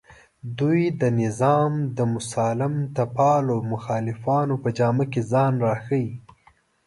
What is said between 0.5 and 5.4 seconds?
دوی د نظام د مسالمتپالو مخالفانو په جامه کې